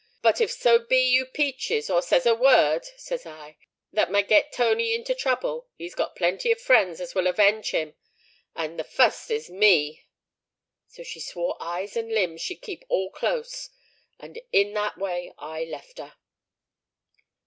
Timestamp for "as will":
6.99-7.27